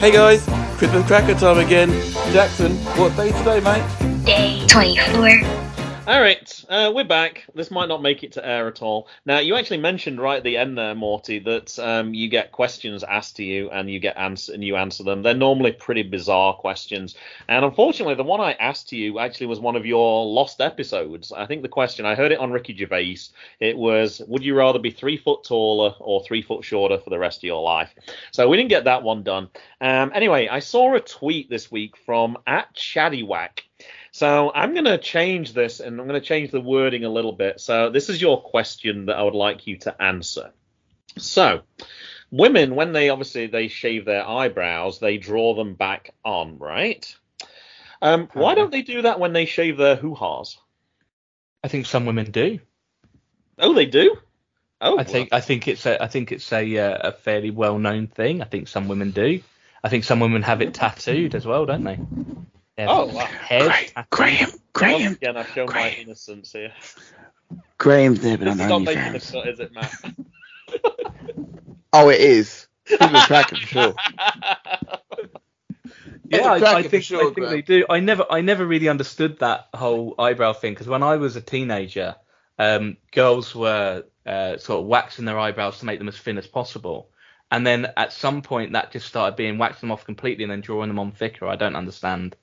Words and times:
Hey 0.00 0.12
guys, 0.12 0.42
Christmas 0.78 1.06
cracker 1.06 1.34
time 1.34 1.58
again. 1.58 1.90
Jackson, 2.32 2.74
what 2.96 3.14
day 3.18 3.32
today, 3.32 3.60
mate? 3.60 4.24
Day 4.24 4.66
24. 4.66 5.42
All 6.06 6.22
right, 6.22 6.59
uh, 6.70 6.92
we're 6.94 7.04
back. 7.04 7.44
This 7.52 7.70
might 7.70 7.88
not 7.88 8.00
make 8.00 8.22
it 8.22 8.32
to 8.32 8.46
air 8.46 8.68
at 8.68 8.80
all. 8.80 9.08
Now, 9.26 9.40
you 9.40 9.56
actually 9.56 9.78
mentioned 9.78 10.20
right 10.20 10.36
at 10.36 10.44
the 10.44 10.56
end 10.56 10.78
there, 10.78 10.94
Morty, 10.94 11.40
that 11.40 11.76
um, 11.80 12.14
you 12.14 12.28
get 12.28 12.52
questions 12.52 13.02
asked 13.02 13.36
to 13.36 13.44
you 13.44 13.68
and 13.70 13.90
you 13.90 13.98
get 13.98 14.16
answer 14.16 14.54
and 14.54 14.62
you 14.62 14.76
answer 14.76 15.02
them. 15.02 15.22
They're 15.22 15.34
normally 15.34 15.72
pretty 15.72 16.04
bizarre 16.04 16.54
questions, 16.54 17.16
and 17.48 17.64
unfortunately, 17.64 18.14
the 18.14 18.22
one 18.22 18.40
I 18.40 18.52
asked 18.52 18.88
to 18.90 18.96
you 18.96 19.18
actually 19.18 19.48
was 19.48 19.58
one 19.58 19.74
of 19.74 19.84
your 19.84 20.24
lost 20.24 20.60
episodes. 20.60 21.32
I 21.32 21.46
think 21.46 21.62
the 21.62 21.68
question 21.68 22.06
I 22.06 22.14
heard 22.14 22.30
it 22.30 22.38
on 22.38 22.52
Ricky 22.52 22.76
Gervais. 22.76 23.18
It 23.58 23.76
was, 23.76 24.22
would 24.28 24.44
you 24.44 24.56
rather 24.56 24.78
be 24.78 24.92
three 24.92 25.16
foot 25.16 25.42
taller 25.42 25.94
or 25.98 26.22
three 26.22 26.42
foot 26.42 26.64
shorter 26.64 26.98
for 26.98 27.10
the 27.10 27.18
rest 27.18 27.40
of 27.40 27.44
your 27.44 27.62
life? 27.62 27.92
So 28.30 28.48
we 28.48 28.56
didn't 28.56 28.70
get 28.70 28.84
that 28.84 29.02
one 29.02 29.24
done. 29.24 29.48
Um, 29.80 30.12
anyway, 30.14 30.46
I 30.46 30.60
saw 30.60 30.94
a 30.94 31.00
tweet 31.00 31.50
this 31.50 31.72
week 31.72 31.96
from 31.96 32.38
at 32.46 32.72
Chaddywack. 32.74 33.62
So 34.12 34.50
I'm 34.54 34.72
going 34.72 34.84
to 34.86 34.98
change 34.98 35.52
this 35.52 35.80
and 35.80 36.00
I'm 36.00 36.06
going 36.06 36.20
to 36.20 36.26
change 36.26 36.50
the 36.50 36.60
wording 36.60 37.04
a 37.04 37.10
little 37.10 37.32
bit. 37.32 37.60
So 37.60 37.90
this 37.90 38.08
is 38.08 38.20
your 38.20 38.42
question 38.42 39.06
that 39.06 39.16
I 39.16 39.22
would 39.22 39.34
like 39.34 39.66
you 39.66 39.78
to 39.78 40.02
answer. 40.02 40.52
So 41.16 41.62
women, 42.30 42.74
when 42.74 42.92
they 42.92 43.08
obviously 43.08 43.46
they 43.46 43.68
shave 43.68 44.04
their 44.04 44.26
eyebrows, 44.26 44.98
they 44.98 45.18
draw 45.18 45.54
them 45.54 45.74
back 45.74 46.14
on, 46.24 46.58
right? 46.58 47.14
Um, 48.02 48.28
why 48.32 48.54
don't 48.54 48.70
they 48.70 48.82
do 48.82 49.02
that 49.02 49.20
when 49.20 49.32
they 49.32 49.44
shave 49.44 49.76
their 49.76 49.96
hoo-has? 49.96 50.56
I 51.62 51.68
think 51.68 51.86
some 51.86 52.06
women 52.06 52.30
do. 52.30 52.60
Oh, 53.58 53.74
they 53.74 53.86
do. 53.86 54.16
Oh, 54.80 54.98
I 54.98 55.04
think 55.04 55.28
I 55.32 55.40
think 55.40 55.68
it's 55.68 55.84
a 55.84 56.02
I 56.02 56.06
think 56.06 56.32
it's 56.32 56.50
a 56.52 56.78
uh, 56.78 57.08
a 57.08 57.12
fairly 57.12 57.50
well 57.50 57.78
known 57.78 58.06
thing. 58.06 58.40
I 58.40 58.46
think 58.46 58.66
some 58.66 58.88
women 58.88 59.10
do. 59.10 59.42
I 59.84 59.90
think 59.90 60.04
some 60.04 60.20
women 60.20 60.42
have 60.42 60.62
it 60.62 60.72
tattooed 60.72 61.34
as 61.34 61.44
well, 61.44 61.66
don't 61.66 61.84
they? 61.84 61.98
They 62.80 62.86
Oh, 62.86 63.06
wow. 63.06 63.26
head 63.26 63.70
tattooed. 63.94 64.10
Graham, 64.10 64.48
Once 64.50 64.60
Graham, 64.72 65.12
again, 65.12 65.36
I've 65.36 65.48
shown 65.48 65.66
my 65.66 65.72
Graham. 65.72 66.00
innocence 66.00 66.52
here. 66.52 66.72
Graham's 67.78 68.20
there, 68.20 68.38
but 68.38 68.46
This 68.46 68.54
on 68.54 68.60
is 68.60 68.68
not 68.68 68.78
making 68.82 69.02
a 69.02 69.18
OnlyFans. 69.18 69.32
cut, 69.32 69.48
is 69.48 69.60
it, 69.60 69.72
Matt? 69.74 69.92
Oh, 71.92 72.08
it 72.08 72.20
is. 72.20 72.68
Christmas 72.86 73.26
cracker 73.26 73.56
for 73.60 73.66
sure. 73.66 73.94
Yeah, 76.30 76.38
It's 76.38 76.46
a 76.46 76.50
I, 76.50 76.58
cracker 76.60 76.76
I 76.78 76.82
think 76.84 77.04
sure, 77.04 77.30
I 77.30 77.34
think 77.34 77.48
they 77.50 77.62
do. 77.62 77.84
I 77.90 78.00
never 78.00 78.24
I 78.30 78.40
never 78.40 78.64
really 78.66 78.88
understood 78.88 79.40
that 79.40 79.68
whole 79.74 80.14
eyebrow 80.18 80.52
thing 80.54 80.72
because 80.72 80.86
when 80.88 81.02
I 81.02 81.16
was 81.16 81.36
a 81.36 81.40
teenager, 81.42 82.16
um, 82.58 82.96
girls 83.12 83.54
were 83.54 84.04
uh, 84.24 84.56
sort 84.56 84.80
of 84.80 84.86
waxing 84.86 85.24
their 85.26 85.38
eyebrows 85.38 85.80
to 85.80 85.84
make 85.86 85.98
them 85.98 86.08
as 86.08 86.16
thin 86.16 86.38
as 86.38 86.46
possible, 86.46 87.10
and 87.50 87.66
then 87.66 87.92
at 87.96 88.12
some 88.12 88.40
point 88.42 88.72
that 88.72 88.92
just 88.92 89.06
started 89.06 89.36
being 89.36 89.58
waxing 89.58 89.88
them 89.88 89.92
off 89.92 90.04
completely 90.06 90.44
and 90.44 90.50
then 90.52 90.60
drawing 90.62 90.88
them 90.88 90.98
on 90.98 91.10
thicker. 91.12 91.46
I 91.46 91.56
don't 91.56 91.76
understand 91.76 92.36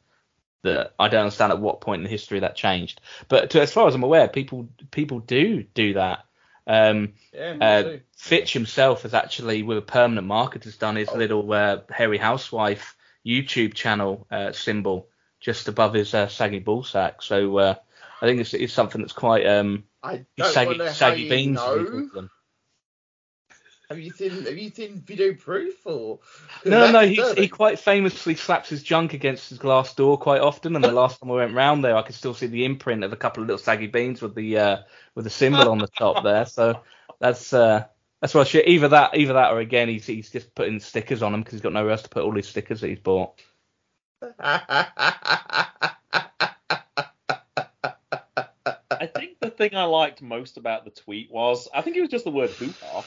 that. 0.73 0.94
I 1.00 1.08
don't 1.08 1.22
understand 1.22 1.52
at 1.52 1.60
what 1.60 1.82
point 1.82 2.00
in 2.00 2.04
the 2.04 2.10
history 2.10 2.40
that 2.42 2.56
changed. 2.56 3.02
But 3.28 3.52
to, 3.52 3.62
as 3.62 3.72
far 3.72 3.88
as 3.88 3.96
I'm 3.96 4.04
aware, 4.04 4.28
people 4.28 4.70
people 4.92 5.20
do 5.20 5.64
do 5.64 5.94
that. 5.94 6.26
Um, 6.66 7.14
Yeah, 7.34 7.58
uh. 7.62 7.98
Fitch 8.18 8.54
himself 8.54 9.04
has 9.04 9.14
actually, 9.14 9.64
with 9.64 9.78
a 9.78 9.82
permanent 9.82 10.28
market, 10.28 10.64
has 10.66 10.76
done 10.76 10.95
his 10.95 11.12
little 11.12 11.52
uh, 11.54 11.82
hairy 11.90 12.18
housewife 12.18 12.95
YouTube 13.26 13.73
channel 13.73 14.26
uh, 14.32 14.52
symbol 14.52 15.08
just 15.40 15.68
above 15.68 15.94
his 15.94 16.14
uh, 16.14 16.28
saggy 16.28 16.60
ball 16.60 16.84
sack. 16.84 17.22
So 17.22 17.58
uh, 17.58 17.76
I 18.22 18.26
think 18.26 18.42
it's, 18.42 18.54
it's 18.54 18.73
something 18.73 19.02
that's 19.02 19.14
quite 19.14 19.45
um, 19.45 19.84
saggy, 20.52 20.68
want 20.68 20.78
to 20.80 20.84
know 20.84 20.86
how 20.86 20.94
saggy 20.94 21.30
beans. 21.30 21.56
know. 21.56 22.30
Call 23.88 23.96
them. 23.96 23.98
Have 23.98 24.00
you 24.00 24.12
seen 24.12 24.46
Have 24.46 24.58
you 24.58 24.70
seen 24.70 25.02
video 25.02 25.34
proof 25.34 25.86
or? 25.86 26.20
No, 26.66 26.92
no, 26.92 27.08
he, 27.08 27.22
he 27.36 27.48
quite 27.48 27.80
famously 27.80 28.36
slaps 28.36 28.70
his 28.70 28.84
junk 28.84 29.14
against 29.14 29.50
his 29.50 29.58
glass 29.58 29.94
door 29.94 30.18
quite 30.18 30.42
often. 30.42 30.76
And 30.76 30.84
the 30.84 30.92
last 30.92 31.20
time 31.20 31.32
I 31.32 31.36
went 31.36 31.54
round 31.54 31.84
there, 31.84 31.95
I 31.95 32.02
could 32.02 32.16
still 32.16 32.34
see 32.34 32.48
the 32.48 32.66
imprint 32.66 33.04
of 33.04 33.14
a 33.14 33.17
couple 33.17 33.44
of 33.44 33.48
little 33.48 33.64
saggy 33.64 33.88
beans 33.88 34.22
with 34.22 34.36
the 34.36 34.58
uh, 34.58 34.78
with 35.16 35.26
the 35.26 35.32
symbol 35.32 35.70
on 35.70 35.78
the 35.78 35.88
top 35.88 36.23
there. 36.23 36.45
So 36.45 36.82
that's 37.20 37.54
uh, 37.54 37.86
that's 38.22 38.34
what 38.34 38.48
shit. 38.48 38.67
Either 38.67 38.89
that, 38.89 39.16
either 39.16 39.34
that, 39.34 39.52
or 39.52 39.60
again, 39.60 39.90
he's 39.90 40.06
he's 40.06 40.30
just 40.30 40.54
putting 40.56 40.80
stickers 40.80 41.22
on 41.22 41.32
them 41.32 41.42
because 41.42 41.54
he's 41.54 41.61
got 41.61 41.73
nowhere 41.73 41.92
else 41.92 42.04
to 42.04 42.10
put 42.10 42.23
all 42.23 42.36
his 42.36 42.48
stickers 42.48 42.82
that 42.82 42.88
he's 42.88 43.00
bought. 43.00 43.40
I 49.00 49.06
think 49.06 49.40
the 49.40 49.52
thing 49.52 49.76
I 49.76 49.84
liked 49.84 50.23
most 50.23 50.58
about 50.58 50.86
the 50.86 50.90
tweet 50.90 51.32
was 51.32 51.67
I 51.73 51.82
think 51.82 51.98
it 51.98 52.02
was 52.02 52.10
just 52.10 52.26
the 52.26 52.32
word 52.32 52.50
hoo-ha. 52.50 53.06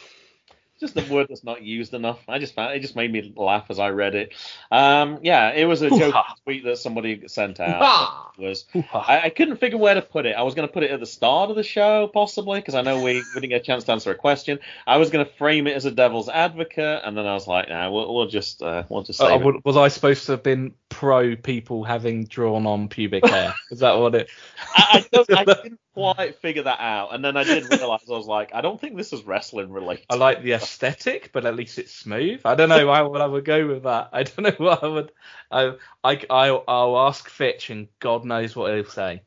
Just 0.80 0.94
the 0.94 1.04
word 1.12 1.26
that's 1.28 1.44
not 1.44 1.62
used 1.62 1.94
enough. 1.94 2.20
I 2.28 2.38
just 2.38 2.54
found 2.54 2.74
it 2.74 2.80
just 2.80 2.96
made 2.96 3.12
me 3.12 3.32
laugh 3.36 3.66
as 3.70 3.78
I 3.78 3.90
read 3.90 4.14
it. 4.14 4.34
Um, 4.70 5.18
yeah, 5.22 5.50
it 5.52 5.66
was 5.66 5.82
a 5.82 5.90
joke. 5.90 6.16
Tweet 6.50 6.64
that 6.64 6.78
somebody 6.78 7.28
sent 7.28 7.60
out. 7.60 8.36
Was 8.38 8.64
I, 8.92 9.20
I 9.24 9.30
couldn't 9.30 9.58
figure 9.58 9.78
where 9.78 9.94
to 9.94 10.02
put 10.02 10.24
it. 10.26 10.34
I 10.34 10.42
was 10.42 10.54
going 10.54 10.66
to 10.66 10.72
put 10.72 10.82
it 10.82 10.90
at 10.90 10.98
the 10.98 11.06
start 11.06 11.50
of 11.50 11.56
the 11.56 11.62
show, 11.62 12.08
possibly, 12.08 12.58
because 12.58 12.74
I 12.74 12.80
know 12.82 12.96
we, 13.02 13.14
we 13.14 13.22
didn't 13.34 13.50
get 13.50 13.60
a 13.60 13.64
chance 13.64 13.84
to 13.84 13.92
answer 13.92 14.10
a 14.10 14.14
question. 14.14 14.58
I 14.86 14.96
was 14.96 15.10
going 15.10 15.24
to 15.24 15.30
frame 15.34 15.66
it 15.66 15.76
as 15.76 15.84
a 15.84 15.90
devil's 15.90 16.28
advocate, 16.28 17.02
and 17.04 17.16
then 17.16 17.26
I 17.26 17.34
was 17.34 17.46
like, 17.46 17.68
nah, 17.68 17.90
we'll, 17.90 18.12
we'll 18.14 18.26
just 18.28 18.62
uh, 18.62 18.84
we'll 18.88 19.02
just 19.02 19.20
Uh, 19.20 19.28
save 19.28 19.46
it. 19.46 19.64
was 19.64 19.76
I 19.76 19.88
supposed 19.88 20.26
to 20.26 20.32
have 20.32 20.42
been 20.42 20.72
pro 20.88 21.36
people 21.36 21.84
having 21.84 22.24
drawn 22.24 22.66
on 22.66 22.88
pubic 22.88 23.26
hair? 23.26 23.54
Is 23.70 23.80
that 23.80 23.92
what 23.98 24.14
it? 24.14 24.28
I, 24.74 25.04
I, 25.04 25.06
don't- 25.12 25.32
I 25.38 25.44
didn't 25.44 25.80
quite 25.94 26.36
figure 26.40 26.62
that 26.62 26.80
out, 26.80 27.14
and 27.14 27.22
then 27.24 27.36
I 27.36 27.44
did 27.44 27.70
realize 27.70 28.00
I 28.08 28.12
was 28.12 28.26
like, 28.26 28.54
I 28.54 28.62
don't 28.62 28.80
think 28.80 28.96
this 28.96 29.12
is 29.12 29.22
wrestling 29.24 29.70
related. 29.70 30.06
I 30.08 30.14
like 30.14 30.42
the 30.42 30.52
aesthetic, 30.52 31.30
but 31.32 31.44
at 31.44 31.54
least 31.56 31.78
it's 31.78 31.92
smooth. 31.92 32.40
I 32.44 32.54
don't 32.54 32.68
know 32.70 32.90
how 32.92 33.08
what 33.10 33.20
I 33.20 33.26
would 33.26 33.44
go 33.44 33.66
with 33.66 33.82
that. 33.82 34.08
I 34.12 34.22
don't 34.22 34.40
know 34.44 34.54
what 34.58 34.82
I 34.82 34.86
would. 34.86 35.12
I 35.50 35.72
I 36.02 36.16
I'll, 36.40 36.64
I'll 36.66 36.98
ask 37.08 37.28
Fitch, 37.28 37.70
and 37.70 37.88
God 37.98 38.24
knows 38.24 38.56
what 38.56 38.74
he'll 38.74 38.84
say. 38.84 39.22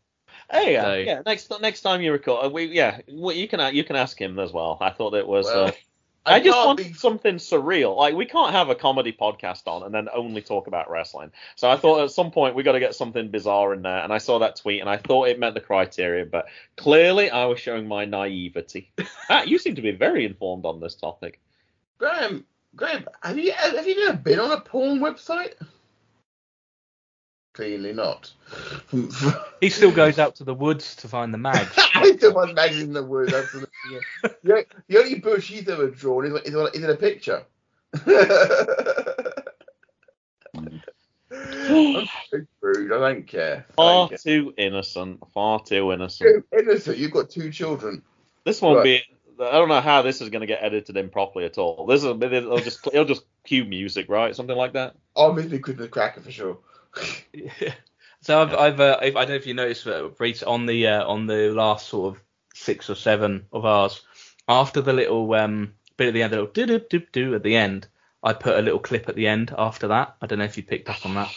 Hey, 0.49 0.73
yeah, 0.73 0.83
So- 0.83 0.93
yeah. 0.95 1.21
Next 1.25 1.51
next 1.61 1.81
time 1.81 2.01
you 2.01 2.11
record, 2.11 2.45
uh, 2.45 2.49
we 2.49 2.65
yeah, 2.65 2.99
well, 3.09 3.35
you 3.35 3.47
can 3.47 3.75
you 3.75 3.83
can 3.83 3.95
ask 3.95 4.19
him 4.19 4.39
as 4.39 4.51
well. 4.51 4.77
I 4.81 4.89
thought 4.89 5.13
it 5.13 5.27
was. 5.27 5.45
Well, 5.45 5.67
uh, 5.67 5.71
I, 6.25 6.39
just 6.39 6.55
can't 6.55 6.67
wanted 6.67 6.87
be- 6.87 6.93
something 6.93 7.35
surreal. 7.35 7.97
Like 7.97 8.15
we 8.15 8.25
can't 8.25 8.51
have 8.51 8.69
a 8.69 8.75
comedy 8.75 9.11
podcast 9.11 9.67
on 9.67 9.83
and 9.83 9.93
then 9.93 10.07
only 10.13 10.41
talk 10.41 10.67
about 10.67 10.89
wrestling. 10.89 11.31
So 11.55 11.69
I 11.69 11.75
thought 11.75 12.01
at 12.01 12.11
some 12.11 12.31
point 12.31 12.55
we 12.55 12.63
got 12.63 12.73
to 12.73 12.79
get 12.79 12.95
something 12.95 13.29
bizarre 13.29 13.73
in 13.73 13.81
there. 13.81 13.97
And 13.99 14.13
I 14.13 14.19
saw 14.19 14.39
that 14.39 14.55
tweet 14.55 14.79
and 14.79 14.89
I 14.89 14.97
thought 14.97 15.27
it 15.27 15.37
met 15.37 15.53
the 15.53 15.59
criteria, 15.59 16.25
but 16.25 16.45
clearly 16.77 17.29
I 17.29 17.45
was 17.45 17.59
showing 17.59 17.87
my 17.89 18.05
naivety. 18.05 18.91
ah, 19.29 19.43
you 19.43 19.57
seem 19.59 19.75
to 19.75 19.81
be 19.81 19.91
very 19.91 20.25
informed 20.25 20.65
on 20.65 20.79
this 20.79 20.95
topic. 20.95 21.41
Graham, 21.97 22.45
Graham, 22.75 23.05
have 23.21 23.37
you 23.37 23.51
have 23.51 23.85
you 23.85 24.07
ever 24.07 24.17
been 24.17 24.39
on 24.39 24.51
a 24.51 24.61
porn 24.61 24.99
website? 24.99 25.53
Clearly 27.53 27.93
not. 27.93 28.31
He 29.61 29.69
still 29.69 29.91
goes 29.91 30.19
out 30.19 30.35
to 30.35 30.43
the 30.43 30.53
woods 30.53 30.95
to 30.97 31.07
find 31.07 31.33
the 31.33 31.37
mags. 31.37 31.71
I 31.95 32.11
don't 32.19 32.35
want 32.35 32.53
mags 32.55 32.81
in 32.81 32.91
the 32.91 33.01
woods. 33.03 33.31
Absolutely. 33.33 33.69
Yeah. 33.91 33.99
The, 34.43 34.65
the 34.89 34.97
only 34.97 35.19
bush 35.19 35.49
he's 35.49 35.69
ever 35.69 35.89
drawn 35.89 36.25
is, 36.25 36.33
is, 36.41 36.53
is 36.53 36.83
in 36.83 36.89
a 36.89 36.95
picture. 36.95 37.43
I'm 40.53 42.07
so 42.29 42.39
rude. 42.61 42.91
I 42.91 42.99
don't 43.13 43.25
care. 43.27 43.65
I 43.69 43.73
Far 43.75 43.93
don't 43.93 44.09
care. 44.09 44.17
too 44.17 44.53
innocent. 44.57 45.19
Far 45.33 45.63
too 45.63 45.91
innocent. 45.93 46.29
You're 46.29 46.59
innocent. 46.59 46.97
You've 46.97 47.11
got 47.11 47.29
two 47.29 47.51
children. 47.51 48.03
This 48.45 48.61
won't 48.61 48.77
Right. 48.79 48.83
be. 48.83 49.43
I 49.43 49.51
don't 49.53 49.69
know 49.69 49.81
how 49.81 50.01
this 50.03 50.21
is 50.21 50.29
going 50.29 50.41
to 50.41 50.47
get 50.47 50.59
edited 50.61 50.95
in 50.95 51.09
properly 51.09 51.45
at 51.45 51.57
all. 51.57 51.85
This 51.87 52.03
is 52.03 52.09
it'll 52.21 52.57
just 52.59 52.85
it'll 52.87 53.05
just 53.05 53.23
cue 53.45 53.65
music, 53.65 54.07
right? 54.09 54.35
Something 54.35 54.55
like 54.57 54.73
that. 54.73 54.95
I'll 55.15 55.33
miss 55.33 55.49
me 55.49 55.57
Christmas 55.59 55.89
cracker 55.89 56.21
for 56.21 56.31
sure. 56.31 56.57
So 58.21 58.41
I've 58.41 58.53
I've, 58.53 58.79
uh, 58.79 58.97
I've 59.01 59.15
I 59.15 59.21
don't 59.21 59.29
know 59.29 59.35
if 59.35 59.47
you 59.47 59.53
noticed, 59.53 59.85
but 59.85 60.19
Reece, 60.19 60.43
on 60.43 60.65
the 60.65 60.87
uh, 60.87 61.05
on 61.05 61.27
the 61.27 61.51
last 61.51 61.87
sort 61.87 62.15
of 62.15 62.21
six 62.53 62.89
or 62.89 62.95
seven 62.95 63.45
of 63.51 63.65
ours, 63.65 64.01
after 64.47 64.81
the 64.81 64.93
little 64.93 65.33
um 65.33 65.73
bit 65.97 66.09
at 66.09 66.13
the 66.13 66.23
end, 66.23 66.33
the 66.33 66.37
little 66.37 66.51
do 66.51 66.65
do 66.65 66.79
do 66.89 67.01
do 67.11 67.35
at 67.35 67.43
the 67.43 67.55
end, 67.55 67.87
I 68.23 68.33
put 68.33 68.57
a 68.57 68.61
little 68.61 68.79
clip 68.79 69.09
at 69.09 69.15
the 69.15 69.27
end 69.27 69.53
after 69.57 69.87
that. 69.89 70.15
I 70.21 70.27
don't 70.27 70.39
know 70.39 70.45
if 70.45 70.57
you 70.57 70.63
picked 70.63 70.89
up 70.89 71.05
on 71.05 71.15
that. 71.15 71.31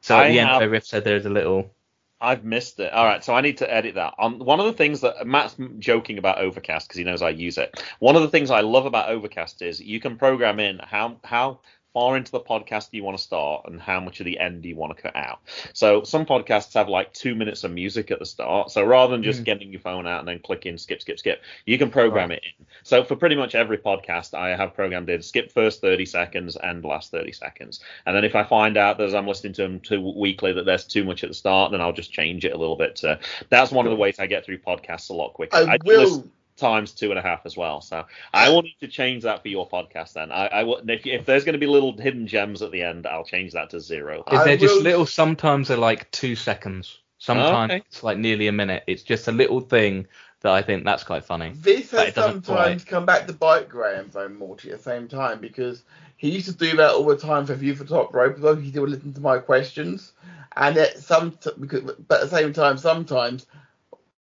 So 0.00 0.16
at 0.16 0.26
I 0.26 0.30
the 0.30 0.38
end, 0.40 0.48
have- 0.50 0.60
where 0.60 0.70
Riff 0.70 0.86
said 0.86 1.04
there's 1.04 1.26
a 1.26 1.30
little. 1.30 1.72
I've 2.18 2.44
missed 2.44 2.80
it. 2.80 2.90
All 2.94 3.04
right, 3.04 3.22
so 3.22 3.34
I 3.34 3.42
need 3.42 3.58
to 3.58 3.70
edit 3.70 3.96
that. 3.96 4.14
Um, 4.18 4.38
one 4.38 4.58
of 4.58 4.64
the 4.64 4.72
things 4.72 5.02
that 5.02 5.26
Matt's 5.26 5.54
joking 5.78 6.16
about 6.16 6.38
Overcast 6.38 6.88
because 6.88 6.96
he 6.96 7.04
knows 7.04 7.20
I 7.20 7.28
use 7.28 7.58
it. 7.58 7.78
One 7.98 8.16
of 8.16 8.22
the 8.22 8.28
things 8.28 8.50
I 8.50 8.60
love 8.62 8.86
about 8.86 9.10
Overcast 9.10 9.60
is 9.60 9.80
you 9.80 10.00
can 10.00 10.16
program 10.16 10.58
in 10.58 10.78
how 10.78 11.18
how 11.24 11.60
far 11.96 12.14
into 12.18 12.30
the 12.30 12.40
podcast 12.40 12.90
do 12.90 12.98
you 12.98 13.02
want 13.02 13.16
to 13.16 13.24
start 13.24 13.62
and 13.64 13.80
how 13.80 13.98
much 13.98 14.20
of 14.20 14.26
the 14.26 14.38
end 14.38 14.60
do 14.60 14.68
you 14.68 14.76
want 14.76 14.94
to 14.94 15.02
cut 15.02 15.16
out. 15.16 15.38
So 15.72 16.02
some 16.02 16.26
podcasts 16.26 16.74
have 16.74 16.90
like 16.90 17.10
two 17.14 17.34
minutes 17.34 17.64
of 17.64 17.70
music 17.70 18.10
at 18.10 18.18
the 18.18 18.26
start. 18.26 18.70
So 18.70 18.84
rather 18.84 19.12
than 19.12 19.22
just 19.22 19.40
Mm. 19.40 19.44
getting 19.44 19.70
your 19.72 19.80
phone 19.80 20.06
out 20.06 20.18
and 20.18 20.28
then 20.28 20.38
clicking 20.40 20.76
skip 20.76 21.00
skip 21.00 21.18
skip, 21.18 21.40
you 21.64 21.78
can 21.78 21.88
program 21.90 22.32
it 22.32 22.42
in. 22.44 22.66
So 22.82 23.02
for 23.02 23.16
pretty 23.16 23.34
much 23.34 23.54
every 23.54 23.78
podcast, 23.78 24.34
I 24.34 24.54
have 24.54 24.74
programmed 24.74 25.08
in 25.08 25.22
skip 25.22 25.50
first 25.50 25.80
30 25.80 26.04
seconds 26.04 26.56
and 26.56 26.84
last 26.84 27.10
30 27.12 27.32
seconds. 27.32 27.80
And 28.04 28.14
then 28.14 28.24
if 28.24 28.34
I 28.34 28.44
find 28.44 28.76
out 28.76 28.98
that 28.98 29.04
as 29.04 29.14
I'm 29.14 29.26
listening 29.26 29.54
to 29.54 29.62
them 29.62 29.80
too 29.80 30.12
weekly 30.18 30.52
that 30.52 30.66
there's 30.66 30.84
too 30.84 31.02
much 31.02 31.24
at 31.24 31.30
the 31.30 31.34
start, 31.34 31.72
then 31.72 31.80
I'll 31.80 31.94
just 31.94 32.12
change 32.12 32.44
it 32.44 32.52
a 32.52 32.58
little 32.58 32.76
bit. 32.76 32.94
To, 32.96 33.18
that's 33.48 33.72
one 33.72 33.86
of 33.86 33.90
the 33.90 33.96
ways 33.96 34.18
I 34.18 34.26
get 34.26 34.44
through 34.44 34.58
podcasts 34.58 35.08
a 35.08 35.14
lot 35.14 35.32
quicker. 35.32 35.56
I 35.56 35.78
do 35.78 35.86
will. 35.88 36.00
listen- 36.02 36.30
times 36.56 36.92
two 36.92 37.10
and 37.10 37.18
a 37.18 37.22
half 37.22 37.44
as 37.44 37.56
well. 37.56 37.80
So 37.80 38.04
I 38.32 38.48
will 38.48 38.62
need 38.62 38.76
to 38.80 38.88
change 38.88 39.22
that 39.24 39.42
for 39.42 39.48
your 39.48 39.68
podcast. 39.68 40.14
Then 40.14 40.32
I, 40.32 40.46
I 40.46 40.62
will. 40.64 40.78
If, 40.88 41.06
if 41.06 41.26
there's 41.26 41.44
going 41.44 41.54
to 41.54 41.58
be 41.58 41.66
little 41.66 41.96
hidden 41.96 42.26
gems 42.26 42.62
at 42.62 42.70
the 42.72 42.82
end, 42.82 43.06
I'll 43.06 43.24
change 43.24 43.52
that 43.52 43.70
to 43.70 43.80
zero. 43.80 44.24
Is 44.30 44.40
I 44.40 44.44
there 44.44 44.56
just 44.56 44.80
little? 44.80 45.06
Sometimes 45.06 45.68
they're 45.68 45.76
like 45.76 46.10
two 46.10 46.36
seconds. 46.36 46.98
Sometimes 47.18 47.72
Okay. 47.72 47.82
it's 47.86 48.02
like 48.02 48.18
nearly 48.18 48.46
a 48.48 48.52
minute. 48.52 48.84
It's 48.86 49.02
just 49.02 49.28
a 49.28 49.32
little 49.32 49.60
thing 49.60 50.06
that 50.40 50.52
I 50.52 50.62
think 50.62 50.84
that's 50.84 51.04
quite 51.04 51.24
funny. 51.24 51.52
This 51.54 51.90
But 51.90 52.00
has 52.00 52.08
it 52.08 52.14
doesn't 52.14 52.86
come 52.86 53.06
back 53.06 53.26
to 53.26 53.32
bite 53.32 53.68
Graham 53.68 54.10
though, 54.12 54.28
Morty, 54.28 54.70
at 54.70 54.78
the 54.78 54.82
same 54.82 55.08
time 55.08 55.40
because 55.40 55.82
he 56.16 56.30
used 56.30 56.46
to 56.46 56.54
do 56.54 56.76
that 56.76 56.90
all 56.92 57.04
the 57.06 57.16
time 57.16 57.46
for 57.46 57.54
View 57.54 57.74
for 57.74 57.84
Top 57.84 58.14
Rope. 58.14 58.36
Though 58.38 58.56
he 58.56 58.78
would 58.78 58.90
listen 58.90 59.14
to 59.14 59.20
my 59.20 59.38
questions, 59.38 60.12
and 60.54 60.76
at 60.76 60.98
some 60.98 61.38
because, 61.58 61.82
but 61.82 62.22
at 62.22 62.30
the 62.30 62.36
same 62.36 62.52
time, 62.52 62.78
sometimes 62.78 63.46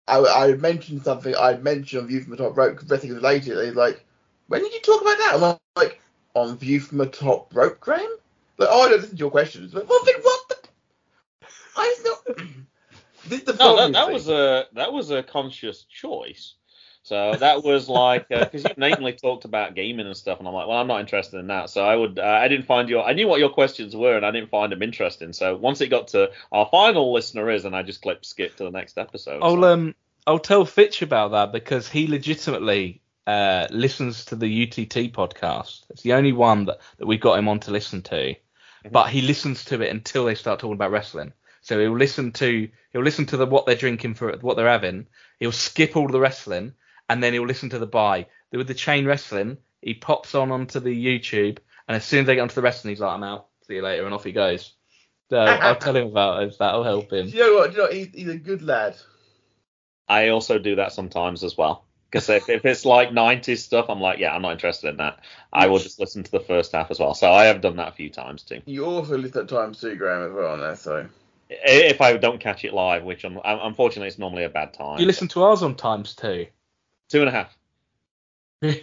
I 0.07 0.17
I 0.17 0.47
would 0.47 0.61
mention 0.61 1.03
something 1.03 1.35
I 1.35 1.57
mentioned 1.57 2.03
on 2.03 2.07
View 2.07 2.21
from 2.21 2.31
the 2.31 2.37
Top 2.37 2.57
Rope 2.57 2.75
because 2.75 2.89
wrestling 2.89 3.11
is 3.11 3.17
related. 3.17 3.57
And 3.57 3.67
he's 3.67 3.75
like, 3.75 4.05
"When 4.47 4.61
did 4.61 4.73
you 4.73 4.79
talk 4.81 5.01
about 5.01 5.17
that?" 5.17 5.31
I'm 5.35 5.57
like, 5.75 6.01
"On 6.33 6.57
View 6.57 6.79
from 6.79 6.99
the 6.99 7.07
Top 7.07 7.53
Rope, 7.53 7.79
Graham." 7.79 8.17
Like, 8.57 8.69
"Oh, 8.71 8.83
I 8.83 8.89
don't 8.89 9.01
listen 9.01 9.17
to 9.17 9.19
your 9.19 9.31
questions." 9.31 9.73
Like, 9.73 9.89
well, 9.89 10.03
then 10.05 10.15
what? 10.21 10.49
The... 10.49 11.49
I. 11.75 11.95
This 13.27 13.39
is 13.39 13.43
the 13.43 13.53
No, 13.53 13.77
that, 13.77 13.93
that 13.93 14.11
was 14.11 14.29
a 14.29 14.67
that 14.73 14.91
was 14.91 15.11
a 15.11 15.23
conscious 15.23 15.83
choice. 15.83 16.55
So 17.07 17.35
that 17.35 17.63
was 17.63 17.87
like 17.87 18.27
because 18.27 18.65
you 18.65 18.71
mainly 18.75 19.13
talked 19.13 19.45
about 19.45 19.75
gaming 19.75 20.07
and 20.07 20.17
stuff, 20.17 20.39
and 20.39 20.47
I'm 20.47 20.53
like, 20.53 20.67
well, 20.67 20.77
I'm 20.77 20.87
not 20.87 20.99
interested 20.99 21.39
in 21.39 21.47
that. 21.47 21.69
So 21.69 21.81
I 21.81 21.95
would 21.95 22.19
uh, 22.19 22.21
I 22.21 22.49
didn't 22.49 22.65
find 22.65 22.89
your 22.89 23.05
I 23.05 23.13
knew 23.13 23.29
what 23.29 23.39
your 23.39 23.47
questions 23.47 23.95
were, 23.95 24.17
and 24.17 24.25
I 24.25 24.31
didn't 24.31 24.49
find 24.49 24.73
them 24.73 24.83
interesting. 24.83 25.31
So 25.31 25.55
once 25.55 25.79
it 25.79 25.87
got 25.87 26.09
to 26.09 26.31
our 26.51 26.67
final 26.69 27.13
listener 27.13 27.49
is, 27.49 27.63
and 27.63 27.73
I 27.73 27.83
just 27.83 28.01
clicked 28.01 28.25
skip 28.25 28.57
to 28.57 28.65
the 28.65 28.71
next 28.71 28.97
episode. 28.97 29.39
I'll 29.41 29.61
so. 29.61 29.63
um 29.63 29.95
I'll 30.27 30.37
tell 30.37 30.65
Fitch 30.65 31.01
about 31.01 31.31
that 31.31 31.53
because 31.53 31.87
he 31.87 32.07
legitimately 32.07 32.99
uh 33.25 33.67
listens 33.69 34.25
to 34.25 34.35
the 34.35 34.63
UTT 34.63 35.13
podcast. 35.13 35.85
It's 35.89 36.01
the 36.01 36.11
only 36.11 36.33
one 36.33 36.65
that, 36.65 36.79
that 36.97 37.07
we 37.07 37.17
got 37.17 37.39
him 37.39 37.47
on 37.47 37.61
to 37.61 37.71
listen 37.71 38.01
to. 38.01 38.35
But 38.91 39.11
he 39.11 39.21
listens 39.21 39.63
to 39.65 39.81
it 39.81 39.91
until 39.91 40.25
they 40.25 40.35
start 40.35 40.59
talking 40.59 40.73
about 40.73 40.91
wrestling. 40.91 41.31
So 41.61 41.79
he'll 41.79 41.97
listen 41.97 42.33
to 42.33 42.67
he'll 42.91 43.03
listen 43.03 43.27
to 43.27 43.37
the 43.37 43.45
what 43.45 43.65
they're 43.65 43.75
drinking 43.75 44.15
for 44.15 44.35
what 44.41 44.57
they're 44.57 44.67
having. 44.67 45.07
He'll 45.39 45.53
skip 45.53 45.95
all 45.95 46.09
the 46.09 46.19
wrestling 46.19 46.73
and 47.09 47.21
then 47.23 47.33
he'll 47.33 47.45
listen 47.45 47.69
to 47.69 47.79
the 47.79 47.87
buy. 47.87 48.27
With 48.51 48.67
the 48.67 48.73
chain 48.73 49.05
wrestling, 49.05 49.57
he 49.81 49.93
pops 49.93 50.35
on 50.35 50.51
onto 50.51 50.79
the 50.79 50.89
YouTube 51.19 51.59
and 51.87 51.95
as 51.95 52.05
soon 52.05 52.21
as 52.21 52.27
they 52.27 52.35
get 52.35 52.41
onto 52.41 52.55
the 52.55 52.61
wrestling, 52.61 52.91
he's 52.91 52.99
like, 52.99 53.13
I'm 53.13 53.23
out. 53.23 53.47
See 53.67 53.75
you 53.75 53.81
later, 53.81 54.05
and 54.05 54.13
off 54.13 54.23
he 54.23 54.31
goes. 54.31 54.73
So 55.29 55.39
I'll 55.39 55.75
tell 55.75 55.95
him 55.95 56.07
about 56.07 56.43
it. 56.43 56.55
That'll 56.59 56.83
help 56.83 57.11
him. 57.11 57.29
Do 57.29 57.37
you 57.37 57.47
know 57.47 57.55
what? 57.55 57.71
Do 57.71 57.71
you 57.71 57.77
know 57.77 57.83
what? 57.85 57.93
He's, 57.93 58.07
he's 58.13 58.27
a 58.27 58.37
good 58.37 58.61
lad. 58.61 58.95
I 60.07 60.29
also 60.29 60.57
do 60.57 60.75
that 60.77 60.93
sometimes 60.93 61.43
as 61.43 61.57
well. 61.57 61.85
Because 62.09 62.29
if, 62.29 62.47
if 62.47 62.63
it's 62.63 62.85
like 62.85 63.09
90s 63.09 63.57
stuff, 63.57 63.87
I'm 63.89 63.99
like, 63.99 64.19
yeah, 64.19 64.33
I'm 64.33 64.41
not 64.41 64.53
interested 64.53 64.87
in 64.89 64.97
that. 64.97 65.19
I 65.51 65.67
will 65.67 65.79
just 65.79 65.99
listen 65.99 66.23
to 66.23 66.31
the 66.31 66.39
first 66.39 66.71
half 66.71 66.89
as 66.89 66.99
well. 66.99 67.13
So 67.13 67.29
I 67.29 67.45
have 67.45 67.59
done 67.59 67.75
that 67.75 67.89
a 67.89 67.91
few 67.91 68.09
times 68.09 68.43
too. 68.43 68.61
You 68.65 68.85
also 68.85 69.17
listen 69.17 69.41
at 69.41 69.49
times 69.49 69.81
too, 69.81 69.95
Graham, 69.95 70.23
as 70.29 70.31
well 70.31 70.53
on 70.53 70.61
there. 70.61 70.77
So 70.77 71.07
If 71.49 71.99
I 71.99 72.15
don't 72.15 72.39
catch 72.39 72.63
it 72.63 72.73
live, 72.73 73.03
which 73.03 73.25
un- 73.25 73.41
unfortunately 73.43 74.07
it's 74.07 74.17
normally 74.17 74.45
a 74.45 74.49
bad 74.49 74.73
time. 74.73 74.99
You 74.99 75.05
listen 75.05 75.27
to 75.29 75.43
ours 75.43 75.63
on 75.63 75.75
times 75.75 76.15
too. 76.15 76.47
Two 77.09 77.19
and 77.21 77.29
a 77.29 77.31
half. 77.31 77.57
really? 78.61 78.79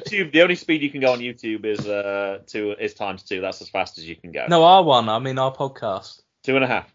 YouTube, 0.00 0.32
the 0.32 0.40
only 0.42 0.54
speed 0.54 0.82
you 0.82 0.90
can 0.90 1.00
go 1.02 1.12
on 1.12 1.18
YouTube 1.18 1.64
is 1.66 1.86
uh 1.86 2.38
two 2.46 2.74
is 2.78 2.94
times 2.94 3.22
two. 3.22 3.40
That's 3.40 3.60
as 3.60 3.68
fast 3.68 3.98
as 3.98 4.08
you 4.08 4.16
can 4.16 4.32
go. 4.32 4.46
No, 4.48 4.64
our 4.64 4.82
one. 4.82 5.08
I 5.08 5.18
mean 5.18 5.38
our 5.38 5.54
podcast. 5.54 6.22
Two 6.42 6.56
and 6.56 6.64
a 6.64 6.68
half. 6.68 6.92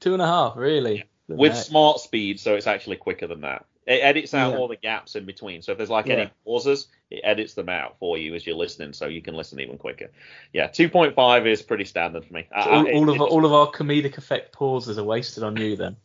Two 0.00 0.12
and 0.12 0.22
a 0.22 0.26
half, 0.26 0.56
really. 0.56 1.04
With 1.28 1.52
Right. 1.52 1.58
smart 1.58 2.00
speed, 2.00 2.40
so 2.40 2.54
it's 2.56 2.66
actually 2.66 2.96
quicker 2.96 3.26
than 3.26 3.40
that. 3.42 3.64
It 3.86 4.00
edits 4.02 4.34
out 4.34 4.52
Yeah. 4.52 4.58
all 4.58 4.68
the 4.68 4.76
gaps 4.76 5.16
in 5.16 5.24
between. 5.24 5.62
So 5.62 5.72
if 5.72 5.78
there's 5.78 5.88
like 5.90 6.06
Yeah. 6.06 6.14
any 6.14 6.30
pauses, 6.44 6.88
it 7.10 7.20
edits 7.24 7.54
them 7.54 7.68
out 7.70 7.96
for 7.98 8.18
you 8.18 8.34
as 8.34 8.46
you're 8.46 8.54
listening, 8.56 8.92
so 8.92 9.06
you 9.06 9.22
can 9.22 9.34
listen 9.34 9.58
even 9.60 9.78
quicker. 9.78 10.10
Yeah, 10.52 10.68
2.5 10.68 11.46
is 11.46 11.62
pretty 11.62 11.84
standard 11.84 12.24
for 12.24 12.34
me. 12.34 12.46
So 12.50 12.70
I- 12.70 12.76
all, 12.76 12.86
it- 12.86 12.94
all 12.94 13.02
of 13.08 13.16
it 13.16 13.20
our, 13.20 13.26
just- 13.26 13.32
all 13.32 13.46
of 13.46 13.52
our 13.52 13.70
comedic 13.72 14.18
effect 14.18 14.52
pauses 14.52 14.98
are 14.98 15.04
wasted 15.04 15.42
on 15.42 15.56
you 15.56 15.74
then. 15.76 15.96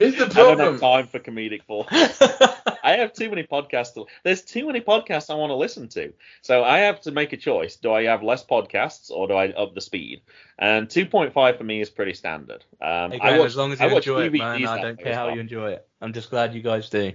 Here's 0.00 0.16
the 0.16 0.24
I 0.24 0.28
don't 0.28 0.58
have 0.58 0.80
time 0.80 1.06
for 1.06 1.20
comedic 1.20 1.66
pause. 1.66 1.86
I 2.82 2.92
have 2.96 3.12
too 3.12 3.30
many 3.30 3.44
podcasts. 3.44 3.94
To, 3.94 4.06
there's 4.24 4.42
too 4.42 4.66
many 4.66 4.80
podcasts 4.80 5.30
I 5.30 5.34
want 5.34 5.50
to 5.50 5.54
listen 5.54 5.88
to. 5.90 6.12
So 6.42 6.64
I 6.64 6.78
have 6.78 7.00
to 7.02 7.12
make 7.12 7.32
a 7.32 7.36
choice. 7.36 7.76
Do 7.76 7.92
I 7.92 8.04
have 8.04 8.22
less 8.22 8.44
podcasts 8.44 9.10
or 9.10 9.28
do 9.28 9.34
I 9.34 9.50
up 9.50 9.74
the 9.74 9.80
speed? 9.80 10.22
And 10.58 10.88
2.5 10.88 11.58
for 11.58 11.64
me 11.64 11.80
is 11.80 11.90
pretty 11.90 12.14
standard. 12.14 12.64
Um, 12.80 13.12
Hey, 13.12 13.20
I 13.20 13.38
watch, 13.38 13.46
as 13.46 13.56
long 13.56 13.72
as 13.72 13.80
I 13.80 13.86
you 13.86 13.94
watch 13.94 14.06
enjoy 14.06 14.26
it, 14.26 14.32
man, 14.34 14.66
I 14.66 14.82
don't 14.82 14.98
care 14.98 15.14
how 15.14 15.26
well. 15.26 15.34
you 15.34 15.40
enjoy 15.40 15.70
it. 15.72 15.86
I'm 16.00 16.12
just 16.12 16.30
glad 16.30 16.54
you 16.54 16.62
guys 16.62 16.88
do. 16.90 17.12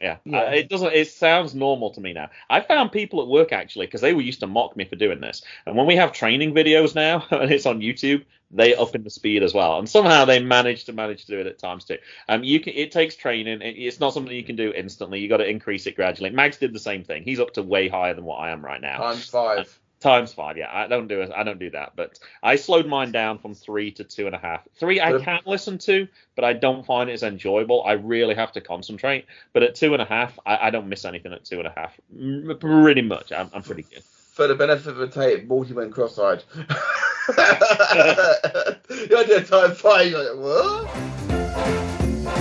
Yeah, 0.00 0.16
Yeah. 0.24 0.38
Uh, 0.38 0.50
it 0.50 0.68
doesn't. 0.68 0.92
It 0.92 1.08
sounds 1.08 1.54
normal 1.54 1.90
to 1.90 2.00
me 2.00 2.12
now. 2.12 2.30
I 2.48 2.60
found 2.60 2.90
people 2.90 3.20
at 3.20 3.28
work 3.28 3.52
actually 3.52 3.86
because 3.86 4.00
they 4.00 4.14
were 4.14 4.22
used 4.22 4.40
to 4.40 4.46
mock 4.46 4.76
me 4.76 4.84
for 4.84 4.96
doing 4.96 5.20
this, 5.20 5.42
and 5.66 5.76
when 5.76 5.86
we 5.86 5.96
have 5.96 6.12
training 6.12 6.54
videos 6.54 6.94
now 6.94 7.24
and 7.30 7.50
it's 7.50 7.66
on 7.66 7.80
YouTube, 7.80 8.24
they 8.50 8.74
up 8.74 8.94
in 8.94 9.04
the 9.04 9.10
speed 9.10 9.42
as 9.42 9.52
well, 9.52 9.78
and 9.78 9.88
somehow 9.88 10.24
they 10.24 10.40
manage 10.40 10.84
to 10.86 10.92
manage 10.92 11.26
to 11.26 11.32
do 11.32 11.40
it 11.40 11.46
at 11.46 11.58
times 11.58 11.84
too. 11.84 11.98
Um, 12.28 12.42
you 12.42 12.60
can. 12.60 12.72
It 12.74 12.92
takes 12.92 13.14
training. 13.14 13.60
It, 13.60 13.76
it's 13.76 14.00
not 14.00 14.14
something 14.14 14.34
you 14.34 14.44
can 14.44 14.56
do 14.56 14.72
instantly. 14.72 15.20
You 15.20 15.28
got 15.28 15.38
to 15.38 15.48
increase 15.48 15.86
it 15.86 15.96
gradually. 15.96 16.30
Max 16.30 16.56
did 16.56 16.72
the 16.72 16.80
same 16.80 17.04
thing. 17.04 17.22
He's 17.22 17.40
up 17.40 17.52
to 17.54 17.62
way 17.62 17.88
higher 17.88 18.14
than 18.14 18.24
what 18.24 18.36
I 18.36 18.50
am 18.50 18.64
right 18.64 18.80
now. 18.80 18.98
Times 18.98 19.28
five. 19.28 19.79
Times 20.00 20.32
five, 20.32 20.56
yeah. 20.56 20.70
I 20.72 20.86
don't 20.86 21.08
do 21.08 21.20
it. 21.20 21.30
I 21.34 21.42
don't 21.42 21.58
do 21.58 21.68
that, 21.70 21.92
but 21.94 22.18
I 22.42 22.56
slowed 22.56 22.86
mine 22.86 23.12
down 23.12 23.38
from 23.38 23.54
three 23.54 23.90
to 23.92 24.04
two 24.04 24.24
and 24.24 24.34
a 24.34 24.38
half. 24.38 24.66
Three 24.76 24.98
I 24.98 25.18
can 25.18 25.40
listen 25.44 25.76
to, 25.78 26.08
but 26.36 26.44
I 26.44 26.54
don't 26.54 26.86
find 26.86 27.10
it 27.10 27.12
as 27.12 27.22
enjoyable. 27.22 27.84
I 27.84 27.92
really 27.92 28.34
have 28.34 28.50
to 28.52 28.62
concentrate. 28.62 29.26
But 29.52 29.62
at 29.62 29.74
two 29.74 29.92
and 29.92 30.00
a 30.00 30.06
half, 30.06 30.38
I, 30.46 30.68
I 30.68 30.70
don't 30.70 30.88
miss 30.88 31.04
anything 31.04 31.34
at 31.34 31.44
two 31.44 31.58
and 31.58 31.66
a 31.66 31.74
half. 31.76 32.00
Pretty 32.60 33.02
much, 33.02 33.30
I'm, 33.30 33.50
I'm 33.52 33.62
pretty 33.62 33.82
good. 33.82 34.02
For 34.02 34.46
the 34.46 34.54
benefit 34.54 34.88
of 34.88 34.96
the 34.96 35.08
tape, 35.08 35.46
Morty 35.46 35.74
went 35.74 35.92
cross-eyed. 35.92 36.44
you 36.56 36.64
idea 39.18 39.44
time 39.44 39.74
five, 39.74 40.10
you're 40.10 40.34
like, 40.34 40.42
what? 40.42 41.19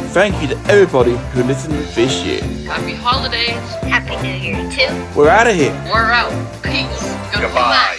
thank 0.10 0.42
you 0.42 0.48
to 0.48 0.58
everybody 0.72 1.16
who 1.32 1.44
listened 1.44 1.74
this 1.94 2.24
year. 2.24 2.42
Happy 2.68 2.94
holidays. 2.94 3.56
Happy 3.84 4.16
New 4.22 4.34
Year, 4.34 4.70
too. 4.72 5.18
We're 5.18 5.30
out 5.30 5.48
of 5.48 5.56
here. 5.56 5.72
We're 5.92 6.12
out. 6.12 6.32
Peace. 6.64 7.02
Goodbye. 7.32 7.42
Goodbye. 7.42 7.99